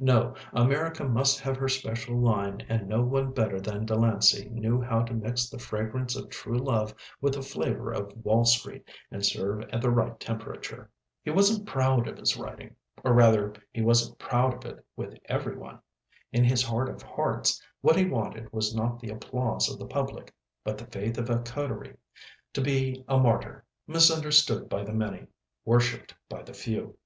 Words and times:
No, 0.00 0.34
America 0.52 1.04
must 1.04 1.38
have 1.38 1.56
her 1.58 1.68
special 1.68 2.18
line 2.18 2.60
and 2.68 2.88
no 2.88 3.02
one 3.02 3.30
better 3.30 3.60
than 3.60 3.86
Delancey 3.86 4.48
knew 4.48 4.80
how 4.82 5.04
to 5.04 5.14
mix 5.14 5.48
the 5.48 5.60
fragrance 5.60 6.16
of 6.16 6.28
true 6.28 6.58
love 6.58 6.92
with 7.20 7.34
the 7.34 7.42
flavour 7.42 7.92
of 7.92 8.12
Wall 8.24 8.44
Street 8.44 8.82
and 9.12 9.24
serve 9.24 9.60
at 9.70 9.80
the 9.80 9.90
right 9.92 10.18
temperature. 10.18 10.90
He 11.22 11.30
wasn't 11.30 11.68
proud 11.68 12.08
of 12.08 12.18
his 12.18 12.36
writing 12.36 12.74
or, 13.04 13.12
rather, 13.12 13.54
he 13.72 13.80
wasn't 13.80 14.18
proud 14.18 14.54
of 14.54 14.64
it 14.72 14.84
with 14.96 15.16
every 15.26 15.56
one. 15.56 15.78
In 16.32 16.42
his 16.42 16.64
heart 16.64 16.88
of 16.88 17.00
hearts, 17.02 17.62
what 17.80 17.94
he 17.96 18.06
wanted 18.06 18.52
was 18.52 18.74
not 18.74 18.98
the 18.98 19.10
applause 19.10 19.70
of 19.72 19.78
the 19.78 19.86
public, 19.86 20.34
but 20.64 20.78
the 20.78 20.86
faith 20.86 21.16
of 21.16 21.30
a 21.30 21.38
coterie, 21.38 21.96
to 22.54 22.60
be 22.60 23.04
a 23.06 23.18
martyr, 23.20 23.64
misunderstood 23.86 24.68
by 24.68 24.82
the 24.82 24.92
many, 24.92 25.28
worshipped 25.64 26.12
by 26.28 26.42
the 26.42 26.54
few. 26.54 26.96